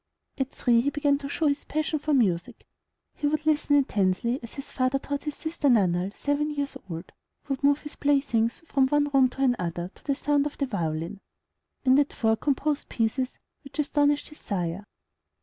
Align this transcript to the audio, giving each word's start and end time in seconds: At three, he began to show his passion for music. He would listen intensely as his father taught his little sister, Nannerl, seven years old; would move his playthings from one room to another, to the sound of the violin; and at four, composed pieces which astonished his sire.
At 0.39 0.49
three, 0.49 0.81
he 0.81 0.89
began 0.89 1.19
to 1.19 1.29
show 1.29 1.45
his 1.45 1.63
passion 1.65 1.99
for 1.99 2.11
music. 2.11 2.65
He 3.13 3.27
would 3.27 3.45
listen 3.45 3.75
intensely 3.75 4.39
as 4.41 4.55
his 4.55 4.71
father 4.71 4.97
taught 4.97 5.25
his 5.25 5.35
little 5.37 5.51
sister, 5.51 5.69
Nannerl, 5.69 6.15
seven 6.15 6.49
years 6.49 6.75
old; 6.89 7.11
would 7.47 7.63
move 7.63 7.81
his 7.83 7.95
playthings 7.97 8.63
from 8.65 8.87
one 8.87 9.09
room 9.13 9.29
to 9.29 9.43
another, 9.43 9.91
to 9.93 10.03
the 10.03 10.15
sound 10.15 10.47
of 10.47 10.57
the 10.57 10.65
violin; 10.65 11.19
and 11.85 11.99
at 11.99 12.13
four, 12.13 12.35
composed 12.35 12.89
pieces 12.89 13.37
which 13.63 13.77
astonished 13.77 14.29
his 14.29 14.39
sire. 14.39 14.87